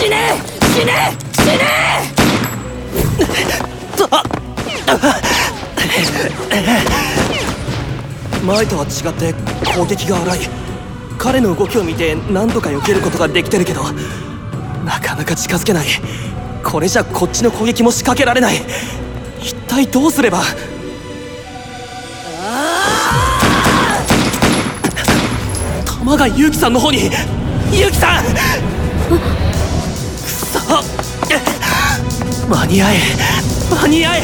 [0.00, 0.16] 死ね
[0.72, 1.60] 死ね死ね
[8.42, 9.34] 前とは違って
[9.76, 10.38] 攻撃が荒い。
[11.18, 13.82] 彼の動きを見て何とか避けることができてるけど
[14.86, 15.86] なかなか近づけない。
[16.64, 18.54] これじゃこっちの攻撃も仕掛けられない。
[19.42, 20.40] 一体どうすれば？
[25.84, 27.10] 弾がユウキさんの方に！
[27.70, 28.24] ユウキさん！
[32.50, 32.96] 間に合え。
[33.70, 34.22] 間に合え。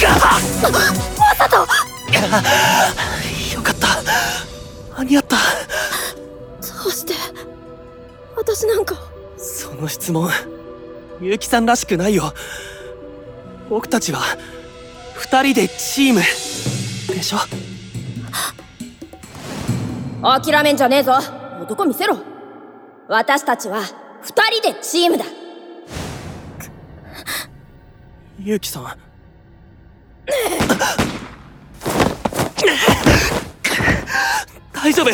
[0.00, 0.38] は
[1.18, 1.56] まさと。
[1.56, 1.66] よ
[3.62, 3.88] かった。
[4.96, 5.36] 間に合った。
[5.36, 5.42] ど
[6.86, 7.14] うして。
[8.36, 8.94] 私なんか。
[9.36, 10.30] その質問
[11.20, 12.32] ユウキさんらしくないよ。
[13.68, 14.20] 僕たちは
[15.16, 16.20] 二人でチーム。
[17.12, 17.38] でしょ？
[20.22, 21.18] 諦めんじゃねえぞ。
[21.60, 22.16] 男見せろ
[23.12, 23.82] 私たちは
[24.22, 25.26] 二人でチームだ。
[28.40, 28.84] ユウキさん。
[34.72, 35.10] 大丈夫。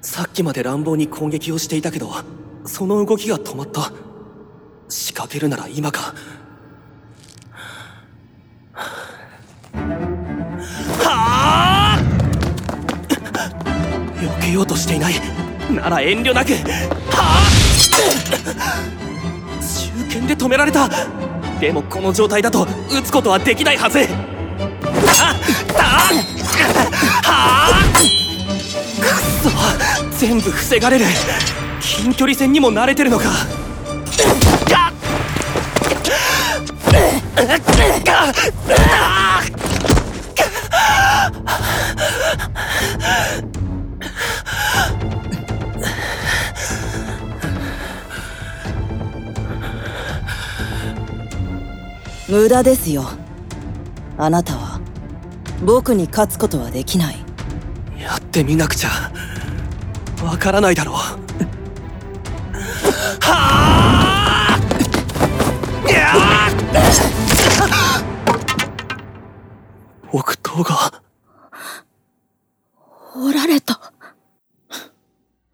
[0.00, 2.12] さっきまで乱暴に攻撃をしていたけど
[2.66, 3.90] その動きが止まった。
[4.88, 6.14] 仕掛けるなら今か。
[14.20, 15.14] 避けようとしていない。
[15.70, 16.52] なら遠慮なく。
[16.52, 16.58] は
[17.12, 17.50] あ。
[19.60, 20.88] 中堅で止められた。
[21.60, 24.00] でもこの状態だと撃つことはできないはず。
[24.00, 25.34] あ
[25.74, 25.82] あ。
[27.22, 27.84] はあ。
[29.00, 29.06] く
[29.42, 31.04] そ全部防がれる。
[31.80, 33.24] 近距離戦にも慣れてるのか。
[34.68, 34.92] が
[52.28, 53.04] 無駄ですよ。
[54.18, 54.80] あなたは
[55.64, 57.16] 僕に勝つことはできない。
[57.98, 58.90] やってみなくちゃ。
[60.22, 60.94] わからないだろう。
[60.94, 61.18] は
[63.24, 64.58] あ
[65.88, 66.12] いや
[70.12, 71.02] 僕とが。
[73.16, 73.92] おられた。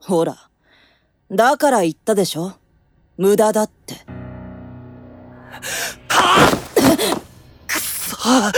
[0.01, 0.51] ほら
[1.31, 2.55] だから言ったでしょ。
[3.17, 3.95] 無駄だって
[6.09, 6.53] は
[8.19, 8.53] あ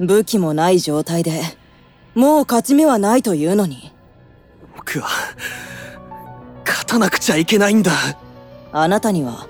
[0.00, 1.42] 武器もない状態で
[2.14, 3.92] もう勝ち目はないというのに。
[4.76, 5.08] 僕は
[6.66, 7.92] 勝たなくちゃいけないんだ。
[8.72, 9.46] あなたには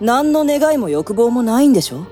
[0.00, 2.06] 何の願いも欲望もないんでしょ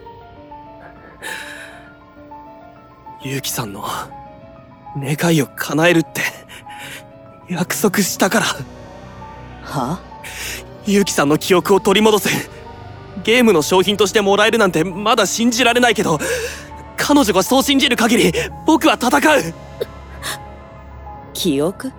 [3.22, 3.84] ユウキさんの
[4.96, 6.20] 願いを叶えるって
[7.48, 8.46] 約束したから。
[9.62, 10.00] は？
[10.86, 12.28] ユウキさんの記憶を取り戻す
[13.24, 16.18] ゲームの商品としてもらえるなんてまだ信じられないけど
[16.96, 18.32] 彼女がそう信じる限り
[18.66, 19.20] 僕は戦う。
[21.34, 21.92] 記憶？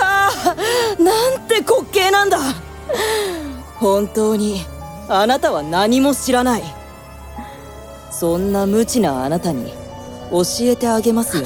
[0.00, 0.30] あ
[0.98, 2.38] あなんて滑稽なんだ。
[3.78, 4.64] 本当に
[5.08, 6.62] あなたは何も知らない。
[8.10, 9.72] そんな無知なあなたに
[10.30, 11.44] 教えてあげますよ。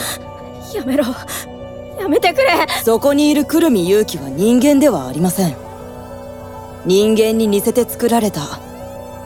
[0.75, 1.05] やめろ
[1.99, 2.49] やめてくれ。
[2.85, 5.57] そこにいるくるみ勇気は人間ではありません。
[6.85, 8.43] 人間に似せて作られた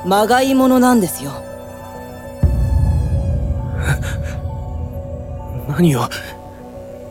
[0.07, 1.31] まがいものなんですよ。
[5.69, 6.09] 何を？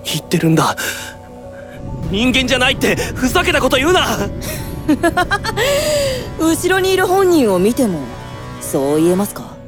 [0.03, 0.75] 言ってるんだ。
[2.09, 4.07] 人間じゃないってふざけたこと言うな。
[6.39, 7.99] 後ろにいる本人を見ても
[8.59, 9.58] そう言えますか？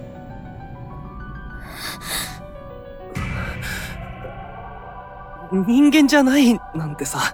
[5.51, 7.33] 人間じゃないなんてさ。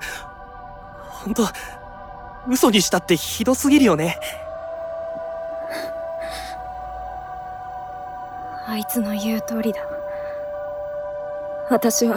[1.23, 1.47] 本当
[2.49, 4.17] 嘘にしたってひどすぎるよね。
[8.67, 9.81] あいつの言う通りだ。
[11.69, 12.15] 私は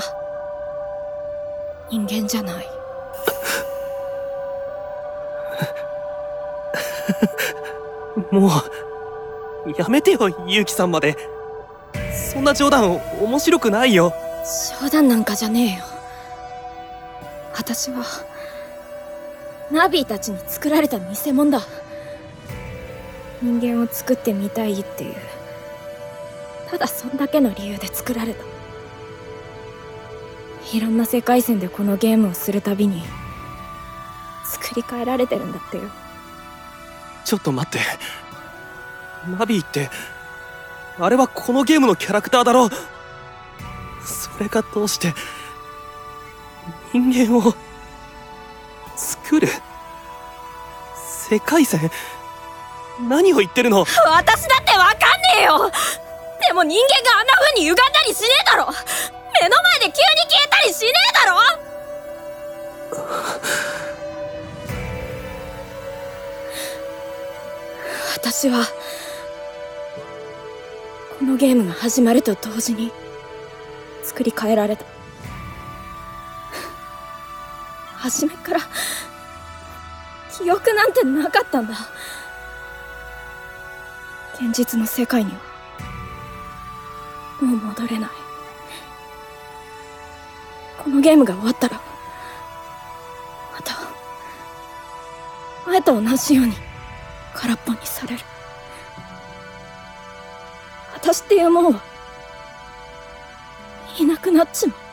[1.91, 2.67] 人間じゃない。
[8.31, 8.49] も
[9.67, 11.17] うやめてよユウキさんまで。
[12.32, 14.14] そんな冗談面白くないよ。
[14.81, 15.90] 冗談なんかじゃねえよ
[17.55, 18.05] 私は
[19.70, 21.61] ナビーたちに作られた偽物だ。
[23.43, 25.14] 人間を作ってみたいっていう
[26.70, 28.44] ただそんだけの理由で作られた。
[30.73, 33.02] いろんな世界線でこのゲームをするたびに
[34.44, 35.85] 作り変えられてるんだってよ。
[37.25, 37.81] ちょっと待って。
[39.38, 39.91] ナビーって
[40.99, 45.14] あれはこのゲームのキャラクターだろそれがどうして
[46.93, 47.55] 人間を
[48.97, 49.49] 作る？
[51.29, 51.91] 世界線？
[53.09, 53.85] 何を言ってるの？
[53.85, 53.97] 私
[54.49, 54.99] だってわかんね
[55.41, 55.71] えよ！
[56.49, 58.67] でも人間があんな風に歪んだりしねえだろ！
[59.41, 59.95] 目の前で急に
[60.29, 61.39] 消えたりしねえだろ！
[68.15, 68.65] 私は
[71.19, 72.91] このゲームが始まると同時に
[74.03, 74.85] 作り変えられた。
[78.00, 78.61] 初めから
[80.32, 81.75] 記憶なんてなかったんだ。
[84.35, 85.38] 現実の世界には
[87.43, 88.11] もう戻れない。
[90.79, 91.79] このゲームが終わったら
[93.52, 93.76] また
[95.67, 96.55] 前と同じように
[97.35, 98.25] 空っぽにされる。
[100.94, 101.82] 私っていうもんは
[103.99, 104.90] いなくなっちまう。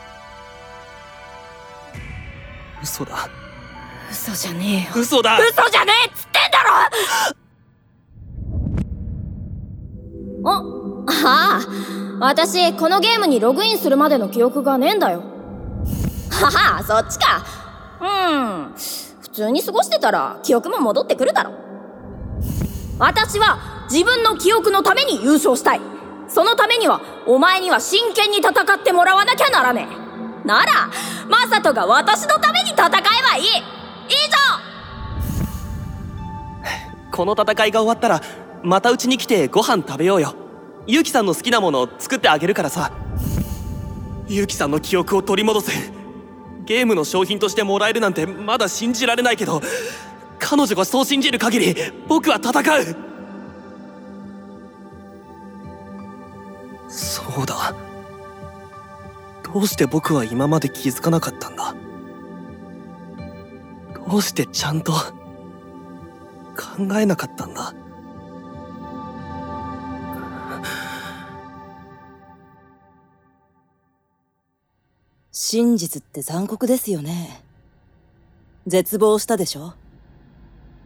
[2.82, 3.28] 嘘だ
[4.10, 7.38] 嘘じゃねえよ嘘だ嘘じゃねえっつってんだろ
[10.44, 10.62] あ、
[11.24, 11.60] あ
[12.20, 15.22] あ、私、このゲームにログインするまでの記憶がねえんだよ。
[16.30, 17.44] はは、そっちか。
[18.00, 18.04] う
[18.70, 18.74] ん。
[19.20, 21.52] 普通に過ごしてたら記憶も戻ってくるだろ。
[22.98, 25.80] 私は自分の記憶のために優勝したい。
[26.28, 29.88] そのためには、お前には真剣に戦ってもらわなきゃならね
[30.44, 30.46] え。
[30.46, 30.90] なら、
[31.28, 33.44] マサトが私のために戦えばいい。
[33.44, 34.38] 以上。
[37.12, 38.20] この戦いが終わったら
[38.62, 40.34] またうちに来てご飯食べようよ。
[40.86, 42.90] ゆうきさんの好きなものを作ってあげるからさ。
[44.26, 45.72] ゆうきさんの記憶を取り戻せ。
[46.64, 49.62] ゲームの商品としてもらえるなんてまだ信じられないけど
[50.38, 51.74] 彼女がそう信じる限り
[52.06, 52.96] 僕は戦う。
[56.88, 57.87] そうだ。
[59.54, 61.74] どうして僕は今まで気づかなかったんだ？
[64.08, 64.98] どうしてちゃんと考
[66.98, 67.74] えなかったんだ？
[75.32, 77.42] 真実って残酷ですよね。
[78.66, 79.74] 絶望したでしょ？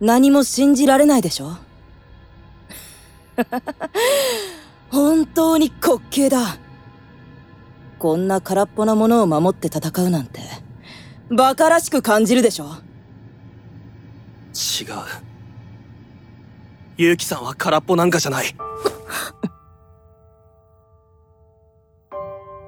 [0.00, 1.56] 何も信じられないでしょ？
[4.90, 6.58] 本当に滑稽だ。
[8.02, 10.40] こんな空っぽなものを守って戦うなんて、
[11.30, 12.64] 馬鹿らしく感じるでしょ？
[12.64, 12.74] 違う。
[16.96, 18.46] 結城さんは空っぽなんかじゃない。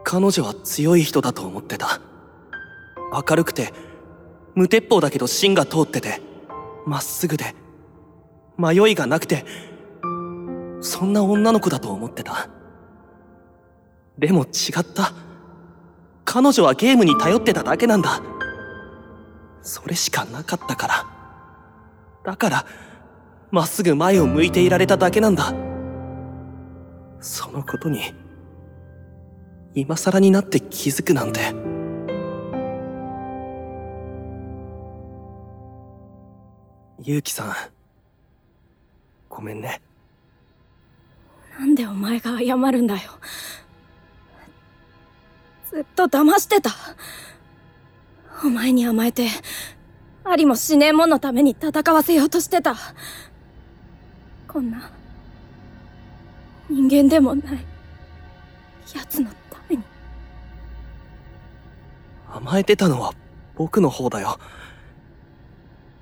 [0.04, 2.00] 彼女は強い人だと思ってた。
[3.28, 3.74] 明るくて
[4.54, 6.22] 無鉄砲だけど芯が通ってて
[6.86, 7.56] まっすぐで
[8.56, 9.44] 迷いがなくて
[10.80, 12.48] そんな女の子だと思ってた
[14.18, 15.12] でも違った
[16.24, 18.22] 彼女はゲームに頼ってただけなんだ
[19.62, 21.14] それしかなかったから
[22.24, 22.66] だから、
[23.50, 25.54] まっすぐ前を向いていられただけなんだ。
[27.20, 28.00] そのことに、
[29.74, 31.40] 今更になって気づくなんて。
[37.02, 37.54] ゆうきさん、
[39.28, 39.82] ごめんね。
[41.58, 43.00] なんでお前が謝るんだよ。
[45.74, 46.70] ずっと騙してた。
[48.44, 49.26] お前に甘えて、
[50.22, 52.76] ありもしねえもんのために戦わせようとしてた。
[54.46, 54.88] こんな、
[56.70, 57.66] 人間でもない、
[58.94, 59.82] 奴のために。
[62.32, 63.12] 甘えてたのは
[63.56, 64.38] 僕の方だよ。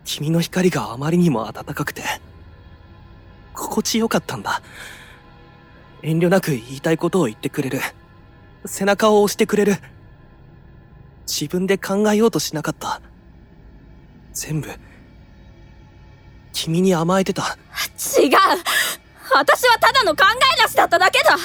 [0.05, 2.03] 君の光があまりにも暖かくて、
[3.55, 4.61] 心地よかったんだ。
[6.03, 7.81] 遠慮なく言いたいことを言ってくれる。
[8.65, 9.77] 背中を押してくれる。
[11.27, 13.01] 自分で考えようとしなかった。
[14.33, 14.69] 全部、
[16.53, 17.57] 君に甘えてた。
[17.97, 18.31] 違う
[19.35, 20.25] 私はただの考
[20.59, 21.37] えなしだっただけだ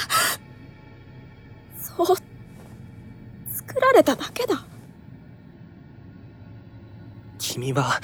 [1.76, 2.16] そう、
[3.52, 4.64] 作られただけだ。
[7.38, 8.00] 君は、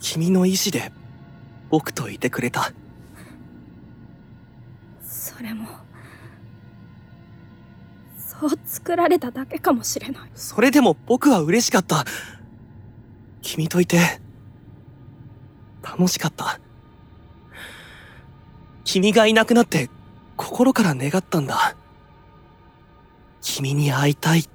[0.00, 0.92] 君の意志で
[1.70, 2.72] 僕といてくれた。
[5.02, 5.68] それも、
[8.40, 10.30] そう作られただけかもしれない。
[10.34, 12.04] それでも僕は嬉しかった。
[13.42, 14.20] 君といて、
[15.82, 16.60] 楽しかった。
[18.84, 19.90] 君がいなくなって
[20.36, 21.76] 心から願ったんだ。
[23.40, 24.48] 君に会いたいって。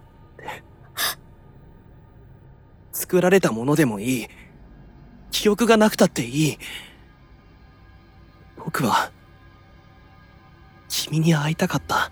[2.91, 4.27] 作られたものでもいい。
[5.31, 6.57] 記憶がなくたっていい。
[8.57, 9.11] 僕は
[10.87, 12.11] 君に会いたかった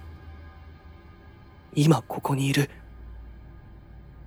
[1.74, 2.70] 今ここにいる。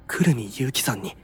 [0.06, 1.16] 久留美結城さんに。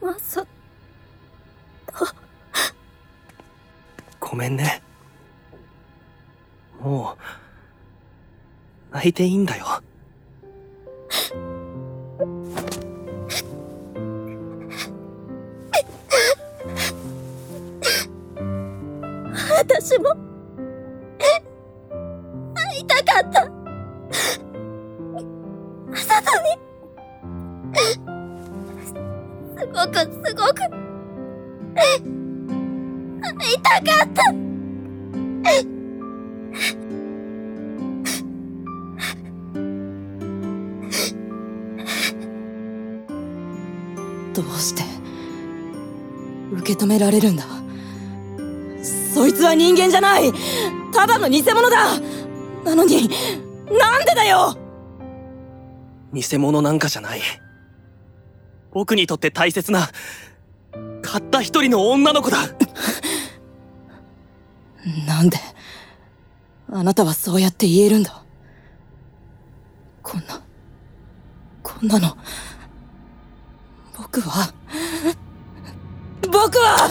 [0.00, 0.44] まさ
[4.18, 4.82] ごめんね。
[6.80, 7.16] も
[8.90, 9.64] う泣いていいんだよ。
[19.50, 20.16] 私も
[46.98, 47.44] 受け止められるんだ。
[49.14, 50.32] そいつは人間じゃない。
[50.92, 52.00] ただの偽物だ。
[52.64, 53.08] なのに
[53.70, 54.56] なんでだよ。
[56.12, 57.20] 偽物なんかじゃない。
[58.72, 59.88] 僕にとって大切な
[61.02, 62.38] たった一人の女の子だ。
[65.06, 65.38] なんで
[66.70, 68.24] あなたはそうやって言えるんだ。
[70.02, 70.40] こんな
[71.62, 72.16] こんなの
[73.96, 74.52] 僕は
[76.40, 76.86] 僕は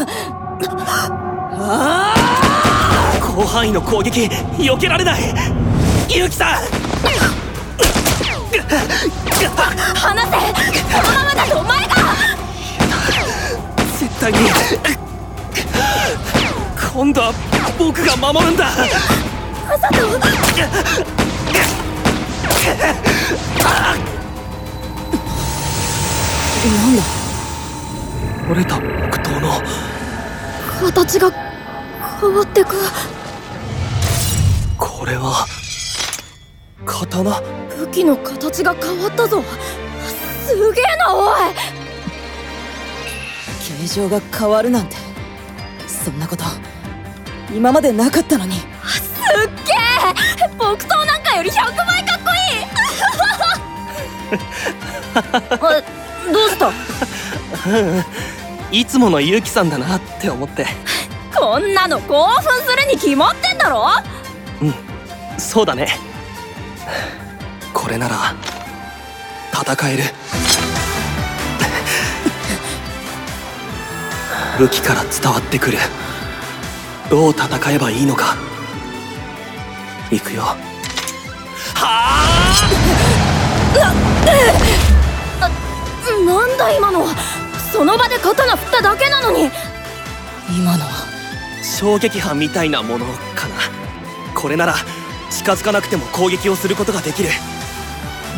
[1.53, 2.17] ああ
[3.31, 5.21] 広範囲の攻撃避けられない。
[6.29, 6.63] さん！
[9.95, 10.37] 離せこ
[11.01, 11.95] のままだとお前が。
[13.97, 14.39] 絶対に。
[16.93, 17.31] 今度は
[17.79, 18.65] 僕が守るんだ。
[19.67, 20.27] マサトなんだ？
[28.49, 29.49] 折れた木刀の。
[30.79, 31.31] 形が
[32.21, 32.75] 変わってく。
[34.77, 35.45] これは
[36.85, 37.41] 刀。
[37.77, 39.43] 武器の形が変わったぞ。
[40.45, 41.53] すげえなおい。
[43.85, 44.95] 形状が変わるなんて。
[45.85, 46.45] そんなこと
[47.53, 48.53] 今までなかったのに。
[48.53, 48.63] すっ
[49.65, 50.49] げえ。
[50.57, 52.67] 木刀なんかより100倍かっこいい。
[55.17, 55.81] あ
[56.31, 56.71] どうした？
[58.71, 60.67] いつもの結城さんだなって思って。
[61.35, 63.85] こんなの興奮するに決まってんだろ？
[65.37, 65.87] そうだね。
[67.73, 68.35] これなら
[69.53, 70.03] 戦える。
[74.57, 75.77] 武器から伝わってくる。
[77.09, 78.35] どう戦えばいいのか。
[80.11, 80.41] 行くよ。
[80.41, 80.57] は
[81.75, 82.23] あ？
[86.25, 87.05] なんだ今の？
[87.05, 87.13] は
[87.77, 89.51] その場で刀振っただけなのに。
[90.49, 91.05] 今のは
[91.63, 93.05] 衝撃波みたいなもの
[93.35, 93.55] かな。
[94.33, 94.73] これなら
[95.29, 97.29] 近づかなくても攻撃をすることができる。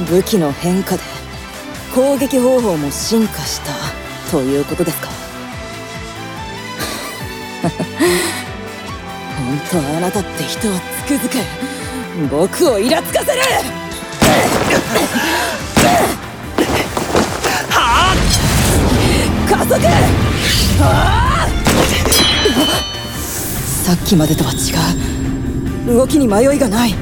[0.10, 1.03] 武器の変化で
[1.96, 3.72] 攻撃方法も進化した。
[4.29, 5.08] ということですか。
[7.69, 10.77] 本当あなたって人は
[11.08, 11.38] つくづく
[12.29, 13.41] 僕をイラつかせる
[19.49, 19.75] 加速
[20.81, 21.49] ああ
[23.83, 24.55] さっきまでとは違
[25.91, 25.95] う。
[25.95, 26.93] 動きに迷いがない。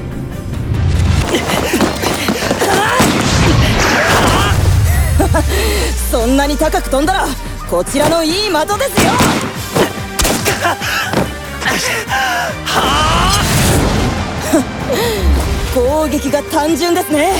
[6.09, 7.27] そんなに高く飛んだら
[7.69, 9.11] こちらのいい的ですよ。
[15.75, 17.33] 攻撃が単純ですね。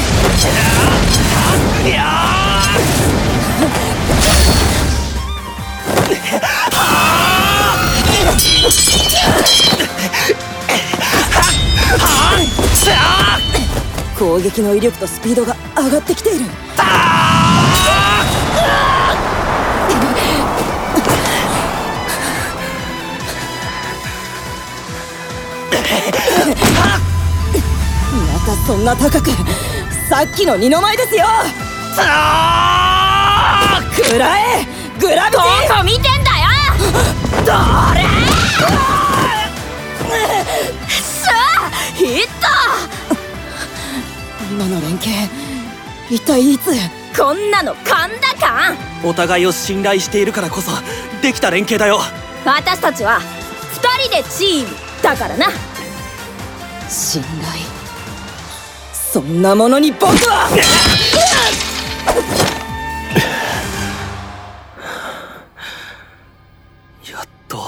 [14.17, 16.45] 攻撃の威力とスピードが上がってきている。
[16.45, 16.51] ま
[28.45, 29.29] たそんな高く
[30.09, 31.27] さっきの二の舞ですよ。
[34.09, 34.65] くらえ
[34.99, 35.43] グラビテど
[35.75, 36.17] こ見てんだよ！
[37.45, 37.51] ど
[37.93, 38.01] れ
[44.57, 45.29] 今の連携。
[46.09, 46.71] 一体いつ？
[47.15, 48.73] トこんなの勘だか
[49.03, 50.71] お互いを信頼しているからこそ
[51.21, 51.99] できた連携だよ。
[52.43, 53.19] 私たちは
[53.71, 55.45] 二人でチームだからな。
[56.89, 57.37] 信頼。
[58.93, 60.49] そんなものに僕は。
[67.07, 67.63] やっと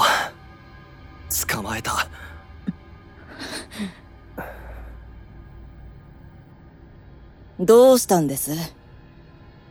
[7.60, 8.52] どうしたんです？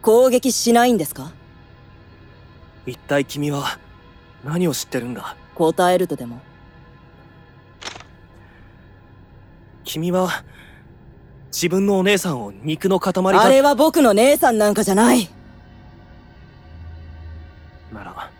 [0.02, 1.32] 攻撃しないんですか？
[2.86, 3.78] 一体君は
[4.44, 5.36] 何を知ってるんだ？
[5.54, 6.40] 答えるとでも？
[9.84, 10.44] 君は
[11.50, 13.42] 自分のお姉さんを肉の塊だ。
[13.42, 15.30] あれは僕の姉さんなんかじゃない。
[17.90, 18.30] なら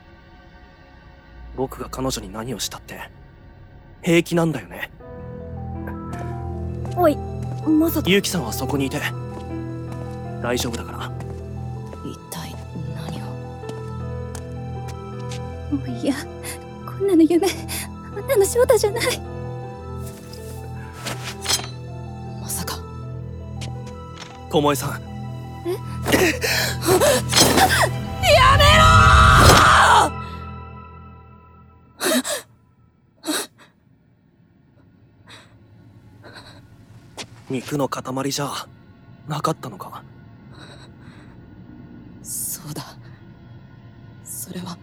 [1.57, 3.11] 僕が彼女に何をしたって
[4.03, 4.91] 平気なんだよね。
[6.97, 7.17] おい
[7.67, 8.11] まさか。
[8.11, 9.01] ユウキさんはそこにいて
[10.43, 11.11] 大丈夫だから。
[12.05, 12.55] 一体
[12.95, 13.25] 何を
[15.77, 16.15] もういや
[16.87, 17.47] こんなの夢
[18.17, 19.21] あんなの翔太じゃない。
[22.41, 22.79] まさか。
[24.51, 25.03] 巴さん。
[37.51, 38.51] 肉の塊じゃ
[39.27, 40.03] なかったのか？
[44.49, 44.79] それは。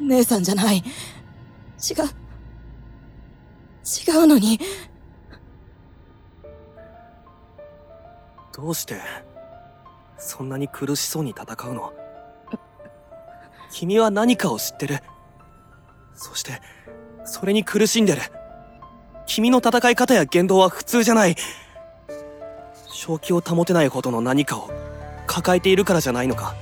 [0.00, 0.76] 姉さんじゃない。
[0.76, 0.84] 違う。
[3.84, 4.60] 違うのに。
[8.54, 9.00] どうして
[10.18, 11.94] そんなに苦しそうに戦うの？
[13.70, 14.98] 君は何かを知ってる？
[16.14, 16.60] そして
[17.24, 18.20] それに苦しんでる。
[19.26, 21.36] 君の戦い方や言動は普通じゃない。
[22.88, 24.70] 正気を保てないほどの何かを
[25.26, 26.54] 抱えているからじゃないのか？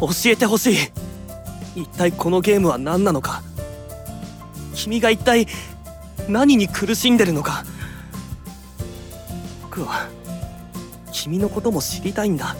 [0.00, 0.76] 教えてほしい。
[1.74, 3.42] 一体このゲームは何なのか。
[4.74, 5.46] 君が一体
[6.28, 7.64] 何に苦しんでるのか。
[9.62, 10.08] 僕は
[11.12, 12.56] 君のことも知りたいんだ。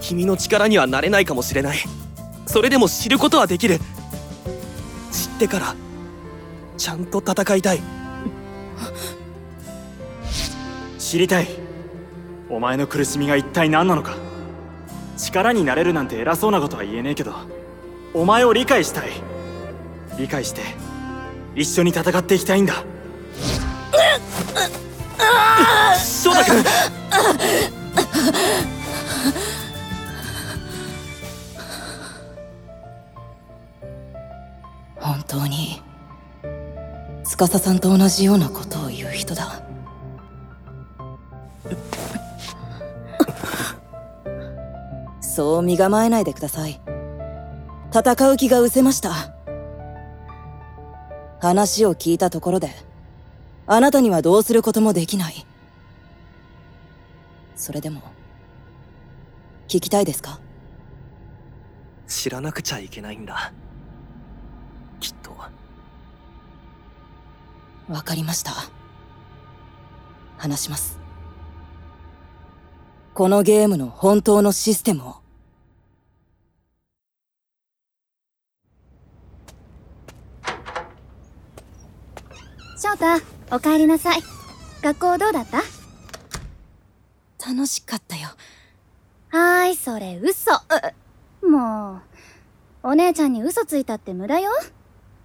[0.00, 1.78] 君の力にはなれないかもしれない。
[2.46, 3.78] それでも知ることはできる。
[5.12, 5.74] 知ってから
[6.76, 7.80] ちゃんと戦いたい。
[10.98, 11.48] 知りたい。
[12.48, 14.25] お前の苦しみが一体何なのか。
[15.16, 17.34] 力になれるなんて偉そうなことは言えねえけど
[18.14, 19.10] お前を理解したい。
[20.18, 20.62] 理解して
[21.54, 22.84] 一緒に戦っていきたいんだ。
[25.98, 26.64] 翔太君。
[34.96, 35.82] 本当に
[37.24, 39.65] 司さんと同じようなことを言う人だ。
[45.36, 46.80] そう身構えないでください。
[47.92, 49.34] 戦う気が失せました。
[51.40, 52.70] 話を聞いたところで
[53.66, 55.46] あなたにはどうすることもできない。
[57.54, 58.00] それでも
[59.68, 60.40] 聞きたいですか？
[62.06, 63.52] 知らなくちゃいけないんだ。
[65.00, 65.36] きっと。
[67.92, 68.52] わかりました。
[70.38, 70.98] 話します。
[73.12, 75.16] このゲームの本当のシステムを
[82.78, 84.20] 翔太お帰りなさい。
[84.82, 85.62] 学校どうだった？
[87.48, 88.28] 楽しかったよ。
[89.30, 90.52] はーいそれ嘘。
[91.42, 92.02] も
[92.82, 94.50] うお姉ちゃんに嘘ついたって無駄よ。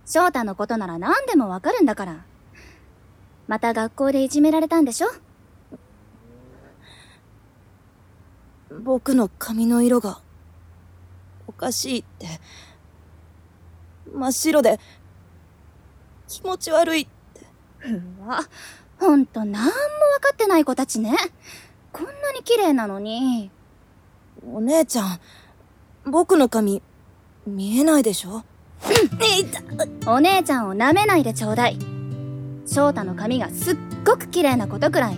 [0.05, 2.25] 翔太のことなら何でもわかるんだから。
[3.49, 5.09] また学校でいじめられたんでしょ？
[8.81, 10.21] 僕の髪の色が
[11.47, 12.27] おかしいって。
[14.13, 14.79] 真っ白で
[16.29, 17.01] 気持ち悪い。
[17.01, 17.20] って
[17.85, 18.41] うわ。
[18.99, 19.71] ほんとなんもわ
[20.21, 21.15] かってない子たちね。
[21.91, 23.49] こんなに綺麗なのに。
[24.51, 25.19] お姉ちゃん
[26.05, 26.81] 僕の髪
[27.45, 28.43] 見えないでしょ？
[30.07, 31.77] お姉ちゃんを舐めないでちょうだい。
[32.65, 35.17] 翔太の髪がすっごく綺麗なことくらい。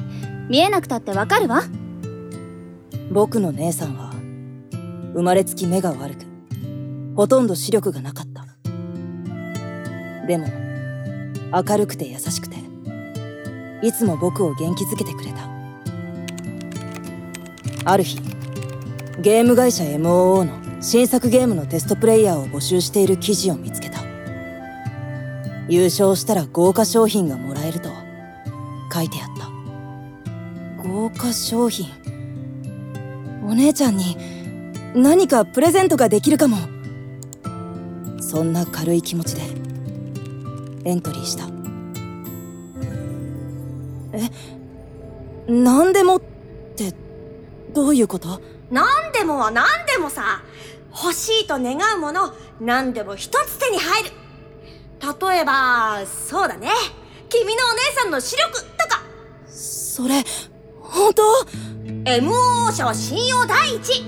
[0.50, 1.64] 見えなくたってわかるわ。
[3.12, 4.12] 僕の姉さんは
[5.14, 6.26] 生まれつき目が悪く
[7.16, 8.46] ほとんど視力がなかった。
[10.28, 10.48] でも
[11.54, 12.58] 明るくて優しくて。
[13.84, 15.50] いつも僕を元気づけてくれた。
[17.86, 18.18] ある日
[19.20, 24.00] ゲーム会社 MOO の新作ゲームのテストプレイヤーを募集している記事を見つけた。
[25.68, 27.90] 優勝したら豪華商品がもらえると
[28.94, 29.50] 書いてあった。
[30.82, 31.88] 豪華商品？
[33.46, 34.18] お姉ちゃんに
[34.96, 36.58] 何かプレゼントができるかも。
[38.22, 39.42] そんな軽い気持ちで
[40.86, 41.46] エントリーした。
[44.14, 44.30] え？
[45.48, 46.22] 何でもっ
[46.76, 46.94] て
[47.74, 48.42] どういうこと？
[48.70, 50.44] 何でもは何でもさ。
[50.96, 54.12] 欲しいと願うもの何でも一つ手に入る。
[55.02, 56.70] 例えばそうだね。
[57.30, 59.02] 君のお姉さんの視力とか。
[59.48, 60.24] そそれ
[60.82, 61.22] 本当
[61.86, 64.04] ？MOO 社は信用第一。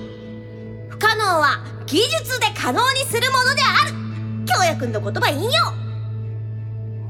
[0.89, 3.93] 不可能は技術で可能にするものである。
[4.45, 5.85] 京也くんの言葉引用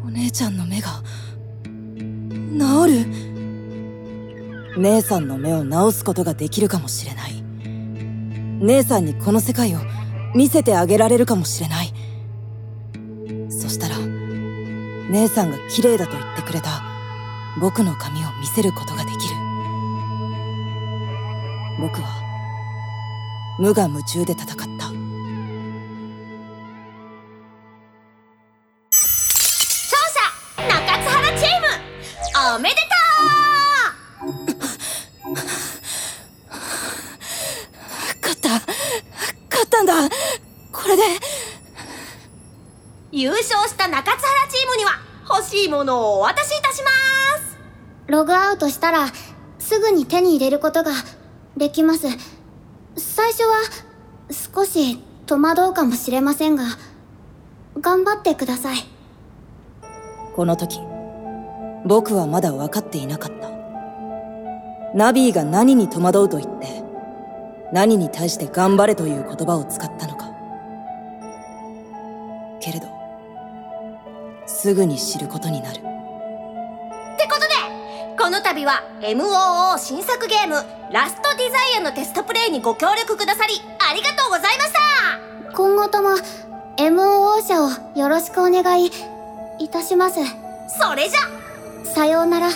[0.06, 1.02] お姉ちゃんの目が。
[1.66, 4.80] 治る？
[4.80, 7.44] 姉さんの目を治すことができるかもしれない。
[8.62, 9.80] 姉さんにこの世界を
[10.36, 11.92] 見せてあげられるかもしれない。
[13.50, 13.98] そしたら
[15.10, 16.84] 姉さんが綺麗だと言ってくれた
[17.60, 19.36] 僕の髪を見せることができる。
[21.82, 22.22] 僕は
[23.60, 25.05] 無我夢中で戦った。
[32.54, 32.82] おめでと
[38.22, 38.50] 勝った。
[38.50, 39.94] 勝ったんだ。
[40.72, 41.04] これで。
[41.04, 41.06] う
[43.12, 44.92] 優勝した中津原チームには
[45.28, 46.92] 欲しいものをお渡しいたしま
[47.40, 47.58] す。
[48.08, 49.08] ログアウトしたら
[49.58, 50.92] すぐに手に入れることが
[51.58, 52.08] できます。
[52.96, 53.58] 最初は
[54.54, 56.66] 少し戸惑うかもしれませんが
[57.80, 58.78] 頑張ってください。
[60.36, 60.80] この時
[61.86, 63.50] 僕はまだ分かっていなかった。
[64.96, 66.84] ナビーが何に戸惑うと言って
[67.74, 70.26] 何に対して頑張れという言葉を使ったのか。
[72.62, 72.88] けれど
[74.48, 75.76] すぐに知ることになる。
[75.76, 75.84] って
[77.28, 77.48] ことで
[78.18, 80.56] この度は MOO 新作ゲーム
[80.92, 83.54] ラストデザイアのテストプレイにご協力くださり
[83.88, 85.52] ありがとうございました。
[85.54, 86.10] 今後とも
[86.78, 87.70] MOO 社を
[88.00, 88.92] よろしくお願い
[89.60, 90.20] いたします。
[90.68, 91.45] それじゃ
[91.86, 92.50] さようなら。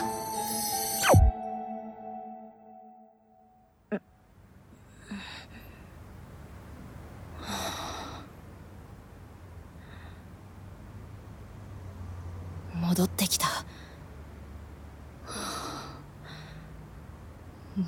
[12.82, 13.48] 戻ってきた。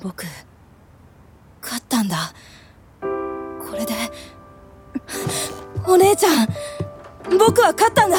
[0.02, 0.24] 僕
[1.60, 2.32] 勝ったんだ。
[3.00, 3.92] これで
[5.86, 6.48] お姉ちゃん
[7.38, 8.16] 僕は勝ったんだ。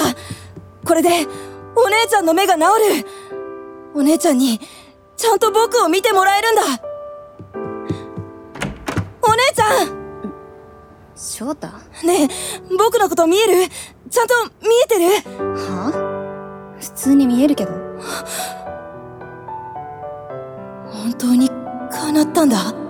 [0.86, 1.10] これで
[1.76, 2.62] お姉ちゃんの目が治
[3.04, 3.13] る。
[3.96, 4.60] お姉ちゃんに
[5.16, 6.62] ちゃんと僕を見てもらえるんだ。
[9.22, 10.04] お姉ちゃん！
[11.16, 11.68] 翔太？
[12.06, 12.28] ねえ
[12.78, 13.70] 僕のこと見える？
[14.10, 15.06] ちゃんと見えてる？
[15.56, 17.72] は普通に見えるけど。
[20.92, 21.50] 本当に
[21.92, 22.83] 叶ったんだ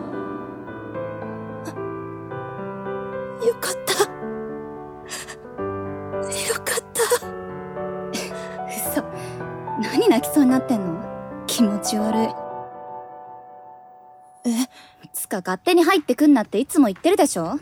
[15.46, 17.60] 勝手に入ってくんなっていつも言ってるでしょ？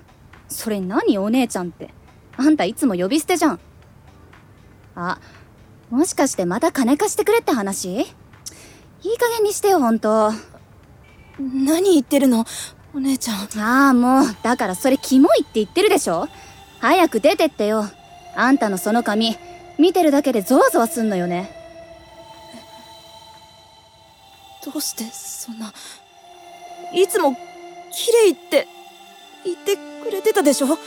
[0.48, 1.94] それ何お姉ちゃんって。
[2.38, 3.60] あんたいつも呼び捨てじゃん。
[4.96, 5.20] あ
[5.90, 7.90] もしかしてまた金貸してくれって話？
[7.90, 8.06] いい
[9.18, 10.32] 加減にしてよほんと
[11.40, 12.46] 何言ってるの？
[12.94, 13.62] お姉ちゃん。
[13.62, 16.28] ああもうだからそれキモいって言ってるでしょ？
[16.80, 17.86] 早く出てってよ。
[18.36, 19.36] あんたのその髪
[19.78, 21.58] 見てるだけでゾワゾワすんのよね。
[24.64, 25.74] どうしてそんな
[26.94, 27.36] いつも
[27.94, 28.68] 綺麗って
[29.44, 30.68] 言ってくれてたでしょ？
[30.68, 30.78] は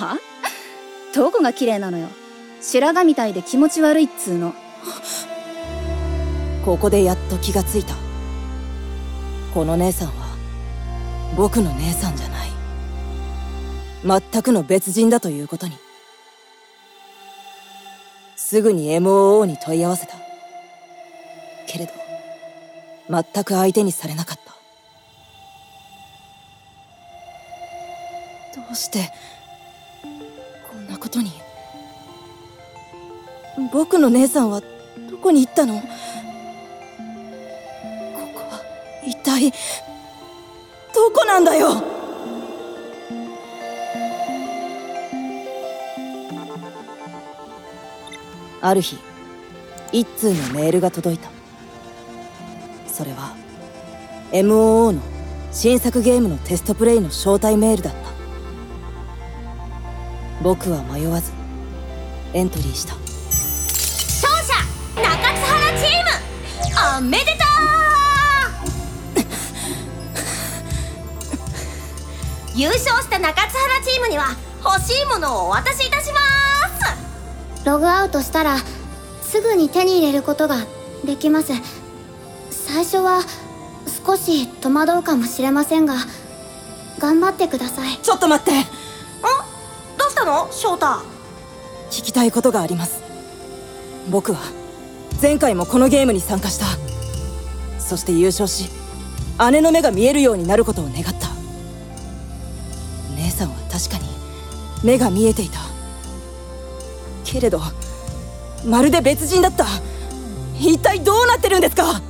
[0.00, 0.18] あ？
[1.14, 2.08] どこが綺麗なのよ。
[2.60, 4.54] 白髪みたいで気持ち悪いっつうの。
[6.64, 7.94] ここでやっと気がついた。
[9.54, 10.36] この姉さんは
[11.36, 12.48] 僕の姉さんじゃない。
[14.32, 15.76] 全くの別人だということに。
[18.36, 20.14] すぐに MOO に問い合わせた。
[21.66, 21.92] けれど
[23.10, 24.47] 全く相手にされなかった
[28.70, 29.10] うして
[30.70, 31.32] こんなことに。
[33.72, 34.60] 僕の姉さんは
[35.10, 35.80] どこに行ったの？
[35.80, 35.82] こ
[38.34, 38.60] こは
[39.04, 39.50] 一体
[40.94, 41.82] どこなんだよ？
[48.60, 48.98] ある日
[49.92, 51.30] 一通のメールが届いた。
[52.86, 53.34] それは
[54.32, 55.00] MOO の
[55.52, 58.07] 新作ゲームのテストプレイの招待メールだった。
[60.42, 61.32] 僕は迷わず
[62.32, 62.94] エントリーした。
[62.94, 64.54] 勝者
[65.02, 65.88] 中津原チー
[66.94, 67.30] ムおめでと
[69.20, 69.24] う!
[72.58, 76.20] 優勝した中津原チームには欲しいものをお渡しいたしま
[77.62, 77.66] す!
[77.66, 78.56] ログアウトしたら
[79.22, 80.56] すぐに手に入れることが
[81.04, 81.52] できます。
[82.50, 83.22] 最初は
[84.06, 85.94] 少し戸惑うかもしれませんが
[86.98, 87.98] 頑張ってください。
[88.02, 88.52] ちょっと待って
[90.28, 90.48] の？
[90.52, 90.86] 翔太。
[91.90, 93.02] 聞きたいことがあります。
[94.10, 94.40] 僕は
[95.20, 96.66] 前回もこのゲームに参加した。
[97.80, 98.68] そして優勝し
[99.50, 101.28] 姉の目が見えるようになることを願った。
[103.16, 104.04] 姉さんは確かに
[104.84, 105.60] 目が見えていた。
[107.24, 107.60] けれど
[108.66, 109.64] まるで別人だった。
[110.60, 112.02] 一体どうなってるんですか？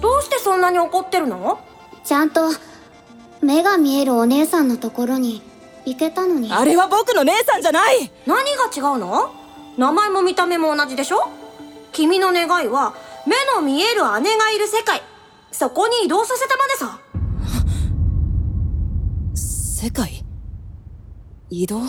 [0.00, 1.58] どうしてそんなに怒ってるの？
[2.02, 2.48] ちゃんと
[3.42, 5.42] 目が見えるお姉さんのところに
[5.86, 6.52] 行けたのに。
[6.52, 8.10] あれは僕の姉さんじゃない！
[8.26, 9.34] 何が違うの？
[9.76, 11.28] 名前も見た目も同じでしょ？
[11.92, 12.94] 君の願いは
[13.26, 15.02] 目の見える姉がいる世界。
[15.50, 17.00] そこに移動させたまでさ。
[19.34, 20.24] 世界？
[21.50, 21.80] 移動？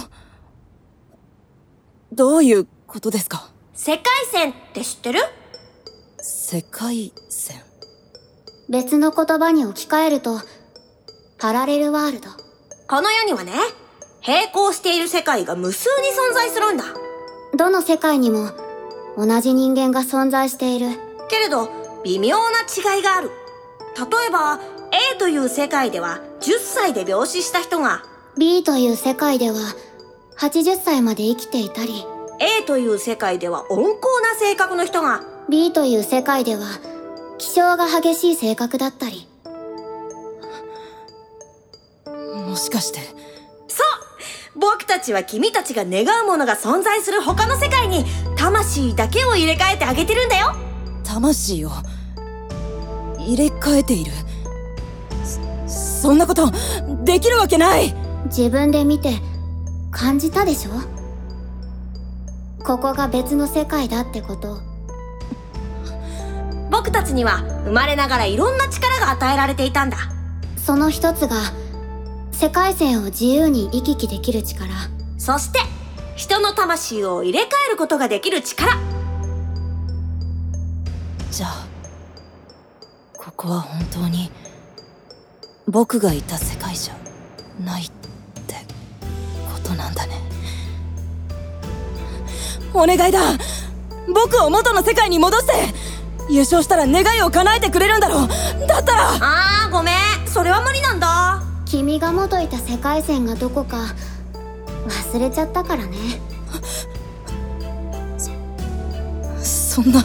[2.11, 3.49] どういうことですか？
[3.73, 5.19] 世界線って知ってる？
[6.17, 7.61] 世界線。
[8.69, 10.39] 別の言葉に置き換えると
[11.37, 12.29] パラレルワールド。
[12.87, 13.53] この世にはね
[14.27, 16.85] 並行している世界が無数に存在するんだ。
[17.55, 18.49] どの世界にも
[19.17, 20.87] 同じ人間が存在している。
[21.29, 21.69] けれど
[22.03, 23.29] 微妙な違いがある。
[23.97, 24.59] 例えば
[25.13, 28.03] A という世界では10歳で病死した人が
[28.37, 29.57] B という世界では
[30.37, 32.05] 80歳まで生きていたり。
[32.39, 33.91] A という世界では温厚
[34.23, 36.65] な性格の人が B という世界では
[37.37, 39.27] 気性が激しい性格だったり。
[42.35, 42.99] もしかして
[44.57, 48.05] 僕たちは君たちが願うものが存在する他の世界に
[48.37, 50.55] 魂だけを入れ替えてあげてるんだよ。
[51.03, 51.71] 魂を
[53.19, 54.11] 入れ替えている。
[55.67, 56.51] そそんなこと
[57.03, 57.91] できるわけない。
[58.25, 59.19] 自分で見て
[59.89, 60.71] 感じたでしょ？
[62.63, 64.61] ここが別の世界だってこと。
[66.69, 69.97] 僕たちには生まれながらいろんな力が与えられていたんだ。
[70.57, 71.37] その一つが
[72.35, 74.69] 世界線を自由に行き来できる力。
[75.17, 75.59] そして
[76.17, 78.73] 人の魂を入れ替えることができる力。
[81.31, 81.65] じゃあ
[83.17, 84.29] ここは本当に
[85.69, 86.97] 僕がいた世界じゃ
[87.63, 88.55] ないって
[89.53, 90.21] ことなんだね。
[92.73, 93.21] お願いだ。
[94.13, 95.53] 僕を元の世界に戻して
[96.29, 98.27] 優勝したら願いを叶えてくれるんだろう。
[98.67, 99.13] だったら。
[99.21, 99.95] あーごめん。
[100.27, 103.95] それは無理なんだ君が元いた世界線がどこか
[104.87, 105.97] 忘れちゃったからね。
[109.43, 109.99] そんな。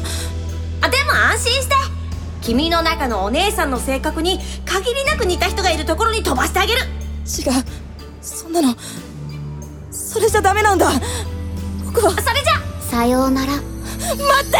[0.80, 1.74] あでも安心して。
[2.40, 6.80] 君の中のお姉さんの性格に限りなく似た人がいるところに飛ばしてあげる。
[6.80, 7.64] 違う。
[8.22, 8.74] そんなの。
[9.90, 10.90] それじゃダメなんだ。
[11.84, 12.10] 僕は。
[12.10, 12.54] それじゃ。
[12.80, 13.52] さようなら。
[13.52, 14.58] 待って。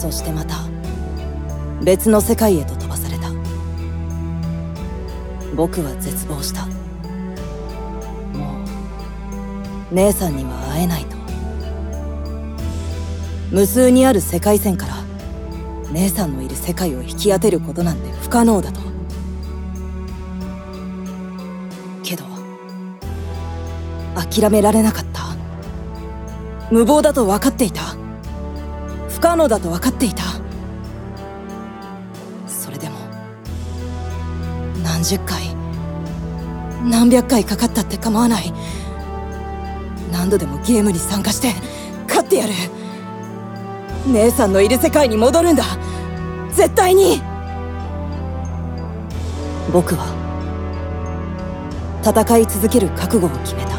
[0.00, 0.56] そしてまた
[1.82, 2.74] 別の世界へと
[5.54, 6.66] 僕は絶望した。
[6.66, 8.64] も
[9.90, 11.16] う姉さんには会えないと。
[13.50, 14.94] 無数にある世界線から
[15.92, 18.80] 姉さんのいる世界を引き当てることなんて不可能だと。
[22.02, 22.24] けど
[24.16, 25.22] 諦められなかった。
[26.70, 27.82] 無謀だと分かっていた。
[29.08, 30.24] 不可能だと分かっていた。
[35.04, 35.54] 何十回。
[36.82, 38.54] 何百回かかったって構わない。
[40.10, 41.52] 何度でもゲームに参加して
[42.08, 42.52] 勝ってやる。
[44.06, 45.64] 姉さんのいる世界に戻るんだ。
[46.52, 47.20] 絶対に。
[49.74, 50.06] 僕は
[52.02, 53.73] 戦い続ける覚悟を決めた。